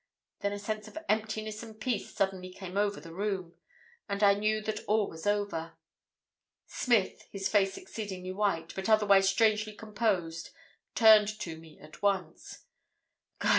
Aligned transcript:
Then 0.39 0.51
a 0.51 0.57
sense 0.57 0.87
of 0.87 0.97
emptiness 1.07 1.61
and 1.61 1.79
peace 1.79 2.11
suddenly 2.11 2.49
came 2.51 2.75
over 2.75 2.99
the 2.99 3.13
room, 3.13 3.53
and 4.09 4.23
I 4.23 4.33
knew 4.33 4.59
that 4.61 4.83
all 4.85 5.07
was 5.07 5.27
over. 5.27 5.77
"Smith, 6.65 7.27
his 7.29 7.47
face 7.47 7.77
exceedingly 7.77 8.31
white, 8.31 8.73
but 8.73 8.89
otherwise 8.89 9.29
strangely 9.29 9.73
composed, 9.75 10.49
turned 10.95 11.27
to 11.41 11.55
me 11.55 11.77
at 11.79 12.01
once. 12.01 12.65
"'God! 13.37 13.49